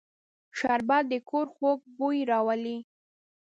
شربت 0.57 1.03
د 1.11 1.13
کور 1.29 1.47
خوږ 1.55 1.79
بوی 1.97 2.19
راولي 2.31 2.77